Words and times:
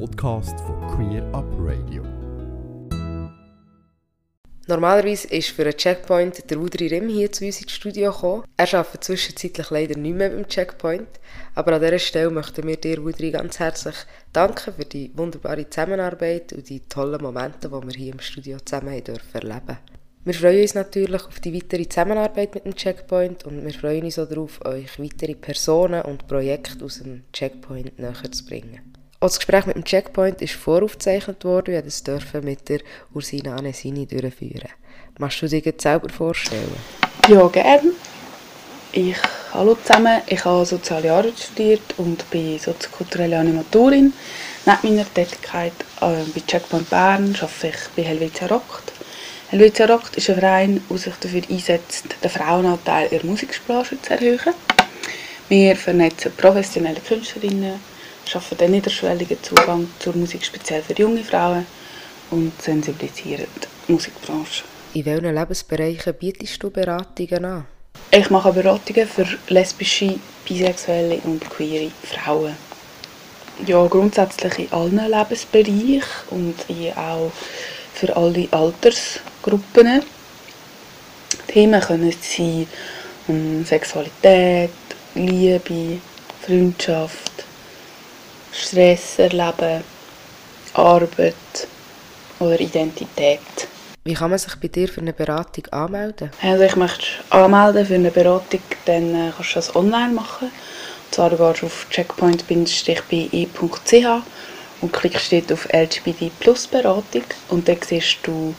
Podcast 0.00 0.58
von 0.60 0.80
Queer 0.88 1.22
Up 1.32 1.46
Radio. 1.58 2.02
Normalerweise 4.66 5.28
ist 5.28 5.50
für 5.50 5.62
einen 5.62 5.76
Checkpoint 5.76 6.50
der 6.50 6.58
Udri 6.58 6.88
Rim 6.88 7.08
hier 7.08 7.30
zu 7.30 7.44
uns 7.44 7.60
ins 7.60 7.72
Studio 7.72 8.10
gekommen. 8.10 8.44
Er 8.56 8.74
arbeitet 8.74 9.04
zwischenzeitlich 9.04 9.70
leider 9.70 9.96
nicht 9.96 10.16
mehr 10.16 10.30
beim 10.30 10.48
Checkpoint. 10.48 11.08
Aber 11.54 11.74
an 11.74 11.80
dieser 11.80 11.98
Stelle 12.00 12.30
möchten 12.30 12.66
wir 12.66 12.76
dir, 12.76 12.98
Udri, 13.04 13.30
ganz 13.30 13.60
herzlich 13.60 13.94
danken 14.32 14.74
für 14.74 14.84
die 14.84 15.12
wunderbare 15.14 15.68
Zusammenarbeit 15.70 16.52
und 16.52 16.68
die 16.68 16.80
tollen 16.80 17.22
Momente, 17.22 17.68
die 17.68 17.86
wir 17.86 17.94
hier 17.94 18.12
im 18.14 18.20
Studio 18.20 18.58
zusammen 18.64 18.94
haben 18.94 19.04
dürfen 19.04 19.34
erleben 19.34 19.78
Wir 20.24 20.34
freuen 20.34 20.62
uns 20.62 20.74
natürlich 20.74 21.24
auf 21.24 21.38
die 21.38 21.54
weitere 21.54 21.88
Zusammenarbeit 21.88 22.54
mit 22.54 22.64
dem 22.64 22.74
Checkpoint 22.74 23.44
und 23.44 23.64
wir 23.64 23.74
freuen 23.74 24.04
uns 24.04 24.18
auch 24.18 24.28
darauf, 24.28 24.64
euch 24.64 24.98
weitere 24.98 25.36
Personen 25.36 26.02
und 26.02 26.26
Projekte 26.26 26.84
aus 26.84 26.98
dem 26.98 27.22
Checkpoint 27.32 27.96
näher 27.98 28.32
zu 28.32 28.44
bringen. 28.44 28.93
Auch 29.24 29.28
das 29.28 29.38
Gespräch 29.38 29.64
mit 29.64 29.76
dem 29.76 29.84
Checkpoint 29.84 30.42
ist 30.42 30.52
voraufgezeichnet 30.52 31.46
worden 31.46 31.76
und 31.76 31.86
das 31.86 32.02
dürfen 32.02 32.44
mit 32.44 32.68
der 32.68 32.80
Ursina 33.14 33.56
Anesini 33.56 34.04
durchführen. 34.04 34.68
Machst 35.18 35.40
du 35.40 35.48
dir 35.48 35.62
selber 35.78 36.10
vorstellen? 36.10 36.76
Ja, 37.28 37.48
gerne. 37.48 37.92
Ich, 38.92 39.16
hallo 39.54 39.78
zusammen, 39.82 40.20
ich 40.26 40.44
habe 40.44 40.66
Soziale 40.66 41.10
Arbeit 41.10 41.38
studiert 41.38 41.94
und 41.96 42.30
bin 42.30 42.58
soziokulturelle 42.58 43.38
Animatorin. 43.38 44.12
Neben 44.66 44.94
meiner 44.94 45.14
Tätigkeit 45.14 45.72
äh, 46.02 46.22
bei 46.34 46.42
Checkpoint 46.46 46.90
Bern 46.90 47.34
arbeite 47.40 47.68
ich 47.68 47.96
bei 47.96 48.02
Helvetia 48.02 48.46
Rockt. 48.46 48.92
Helvetia 49.48 49.86
Rockt 49.86 50.16
ist 50.16 50.28
ein 50.28 50.38
Verein, 50.38 50.82
der 50.90 50.98
sich 50.98 51.14
dafür 51.14 51.42
einsetzt, 51.48 52.04
den 52.22 52.30
Frauenanteil 52.30 53.04
in 53.04 53.20
der 53.20 53.24
Musikbranche 53.24 53.96
zu 54.02 54.12
erhöhen. 54.12 54.52
Wir 55.48 55.76
vernetzen 55.76 56.30
professionelle 56.36 57.00
Künstlerinnen, 57.00 57.80
schaffen 58.26 58.58
den 58.58 58.72
niederschwelligen 58.72 59.42
Zugang 59.42 59.88
zur 59.98 60.16
Musik 60.16 60.44
speziell 60.44 60.82
für 60.82 60.94
junge 60.94 61.24
Frauen 61.24 61.66
und 62.30 62.52
sensibilisieren 62.60 63.46
die 63.88 63.92
Musikbranche. 63.92 64.64
In 64.94 65.04
welchen 65.04 65.34
Lebensbereichen 65.34 66.14
bietest 66.14 66.62
du 66.62 66.70
Beratungen 66.70 67.44
an? 67.44 67.66
Ich 68.10 68.30
mache 68.30 68.52
Beratungen 68.52 69.08
für 69.08 69.26
lesbische, 69.48 70.18
bisexuelle 70.46 71.20
und 71.24 71.48
queere 71.50 71.90
Frauen. 72.02 72.56
Ja, 73.66 73.86
grundsätzlich 73.86 74.58
in 74.58 74.72
allen 74.72 75.10
Lebensbereichen 75.10 76.02
und 76.30 76.54
auch 76.96 77.32
für 77.94 78.16
alle 78.16 78.48
Altersgruppen. 78.50 80.02
Themen 81.48 81.80
können 81.80 82.12
sein 82.20 82.66
um 83.28 83.64
Sexualität, 83.64 84.70
Liebe, 85.14 85.98
Freundschaft, 86.42 87.43
Stress 88.64 89.18
erleben, 89.18 89.84
Arbeit 90.74 91.34
oder 92.40 92.58
Identität. 92.58 93.68
Wie 94.04 94.14
kann 94.14 94.30
man 94.30 94.38
sich 94.38 94.54
bei 94.56 94.68
dir 94.68 94.88
für 94.88 95.00
eine 95.00 95.12
Beratung 95.12 95.66
anmelden? 95.68 96.30
Also 96.42 96.64
ich 96.64 96.76
möchte 96.76 97.06
anmelden 97.30 97.86
für 97.86 97.94
eine 97.94 98.10
Beratung, 98.10 98.60
dann 98.84 99.14
äh, 99.14 99.32
kannst 99.34 99.52
du 99.52 99.54
das 99.54 99.76
online 99.76 100.12
machen. 100.12 100.48
Und 100.48 101.14
zwar 101.14 101.30
du 101.30 101.36
gehst 101.36 101.64
auf 101.64 101.86
checkpoint-be.ch 101.90 104.06
und 104.80 104.92
klickst 104.92 105.32
dort 105.32 105.52
auf 105.52 105.68
LGBT 105.72 106.30
Plus 106.40 106.66
Beratung 106.66 107.22
und 107.48 107.68
dann 107.68 107.78
siehst 107.86 108.18
du, 108.24 108.54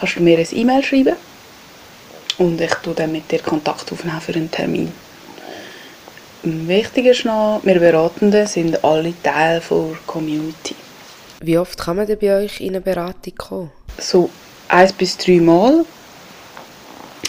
kannst 0.00 0.16
du 0.16 0.22
mir 0.22 0.38
ein 0.38 0.48
E-Mail 0.50 0.82
schreiben 0.82 1.16
und 2.38 2.60
ich 2.60 2.74
tue 2.74 2.94
dann 2.94 3.12
mit 3.12 3.30
dir 3.30 3.40
Kontakt 3.40 3.92
aufnehmen 3.92 4.20
für 4.20 4.34
einen 4.34 4.50
Termin. 4.50 4.92
Wichtig 6.44 7.06
ist 7.06 7.24
noch, 7.24 7.60
wir 7.64 7.80
Beratenden 7.80 8.46
sind 8.46 8.84
alle 8.84 9.12
Teil 9.24 9.60
der 9.68 9.98
Community. 10.06 10.76
Wie 11.40 11.58
oft 11.58 11.76
kann 11.76 11.96
man 11.96 12.06
denn 12.06 12.18
bei 12.18 12.44
euch 12.44 12.60
in 12.60 12.68
eine 12.68 12.80
Beratung 12.80 13.34
kommen? 13.36 13.70
So 13.98 14.30
eins 14.68 14.92
bis 14.92 15.16
drei 15.16 15.40
Mal 15.40 15.84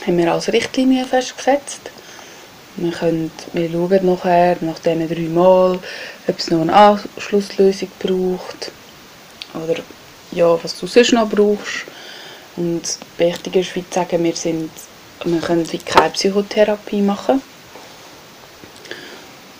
haben 0.05 0.17
wir 0.17 0.31
als 0.31 0.53
Richtlinie 0.53 1.05
festgesetzt. 1.05 1.89
Wir, 2.75 2.91
können, 2.91 3.31
wir 3.53 3.71
schauen 3.71 4.05
nachher, 4.05 4.57
nach 4.61 4.77
diesen 4.77 5.09
drei 5.09 5.21
Mal, 5.21 5.79
ob 6.27 6.39
es 6.39 6.51
noch 6.51 6.61
eine 6.61 6.73
Anschlusslösung 6.73 7.89
braucht 7.97 8.71
oder 9.55 9.81
ja, 10.31 10.63
was 10.63 10.79
du 10.79 10.85
sonst 10.85 11.13
noch 11.13 11.27
brauchst. 11.27 11.85
Und 12.55 12.83
wichtig 13.17 13.55
ist, 13.55 13.75
wie 13.75 13.89
zu 13.89 13.95
sagen, 13.95 14.23
wir, 14.23 14.35
sind, 14.35 14.69
wir 15.25 15.39
können 15.39 15.67
keine 15.85 16.11
Psychotherapie 16.11 17.01
machen 17.01 17.41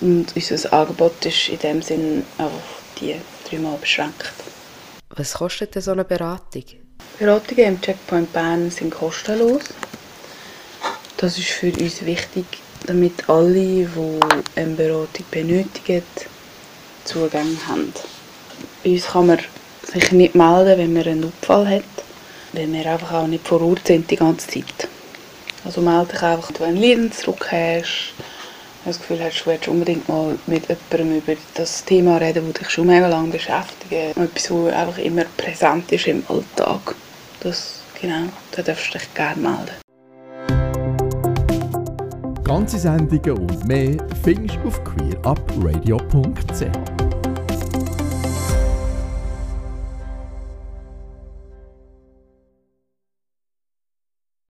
und 0.01 0.35
unser 0.35 0.73
Angebot 0.73 1.25
ist 1.25 1.49
in 1.49 1.59
dem 1.59 1.81
Sinn 1.81 2.25
einfach 2.37 2.59
die 2.99 3.15
dreimal 3.49 3.77
beschränkt. 3.77 4.31
Was 5.15 5.33
kostet 5.33 5.75
denn 5.75 5.81
so 5.81 5.91
eine 5.91 6.05
Beratung? 6.05 6.63
Beratungen 7.17 7.65
im 7.65 7.81
Checkpoint 7.81 8.31
Bern 8.31 8.71
sind 8.71 8.91
kostenlos. 8.91 9.63
Das 11.17 11.37
ist 11.37 11.49
für 11.49 11.71
uns 11.73 12.05
wichtig, 12.05 12.45
damit 12.85 13.27
alle, 13.27 13.51
die 13.53 14.19
eine 14.55 14.75
Beratung 14.75 15.25
benötigen, 15.29 16.03
Zugang 17.03 17.57
haben. 17.67 17.91
Bei 18.83 18.91
uns 18.91 19.07
kann 19.07 19.27
man 19.27 19.39
sich 19.83 20.11
nicht 20.11 20.35
melden, 20.35 20.77
wenn 20.77 20.93
man 20.93 21.07
einen 21.07 21.23
Unfall 21.25 21.67
hat, 21.67 21.83
weil 22.53 22.71
wir 22.71 22.85
einfach 22.85 23.13
auch 23.13 23.27
nicht 23.27 23.47
vor 23.47 23.61
Ort 23.61 23.87
sind 23.87 24.09
die 24.11 24.15
ganze 24.15 24.47
Zeit. 24.47 24.87
Also 25.65 25.81
melde 25.81 26.13
dich 26.13 26.21
einfach, 26.21 26.49
wenn 26.49 26.55
du 26.55 26.63
einen 26.65 26.81
Leidensdruck 26.81 27.51
hast, 27.51 28.13
das 28.85 28.99
Gefühl 28.99 29.23
hast, 29.23 29.41
du 29.41 29.49
willst 29.49 29.67
unbedingt 29.67 30.07
mal 30.07 30.37
mit 30.47 30.67
jemandem 30.67 31.17
über 31.17 31.33
das 31.55 31.83
Thema 31.85 32.17
reden, 32.17 32.51
das 32.51 32.61
dich 32.61 32.69
schon 32.69 32.87
mega 32.87 33.07
lange 33.07 33.29
beschäftigt. 33.29 34.17
Etwas, 34.17 34.43
das 34.43 34.73
einfach 34.73 34.97
immer 34.97 35.23
präsent 35.37 35.91
ist 35.91 36.07
im 36.07 36.23
Alltag. 36.27 36.95
Das, 37.41 37.81
genau, 37.99 38.25
da 38.51 38.61
darfst 38.61 38.93
du 38.93 38.97
dich 38.97 39.13
gerne 39.13 39.41
melden. 39.41 39.75
Ganze 42.43 42.79
Sendungen 42.79 43.37
und 43.37 43.67
mehr 43.67 43.97
findest 44.23 44.55
du 44.55 44.67
auf 44.67 44.83
queerupradio.ch. 44.83 46.98